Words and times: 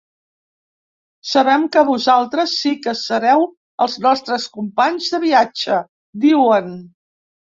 “Sabem 1.31 1.65
que 1.75 1.81
vosaltres 1.89 2.55
sí 2.61 2.71
que 2.87 2.95
sereu 3.01 3.45
els 3.87 3.99
nostres 4.05 4.49
companys 4.57 5.13
de 5.17 5.19
viatge”, 5.27 5.77
diuen. 6.25 6.73